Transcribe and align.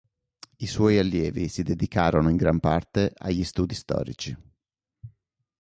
I 0.57 0.65
suoi 0.65 0.97
allievi 0.97 1.47
si 1.47 1.61
dedicarono 1.61 2.29
in 2.31 2.35
gran 2.35 2.59
parte 2.59 3.13
agli 3.15 3.43
studi 3.43 3.75
storici. 3.75 4.35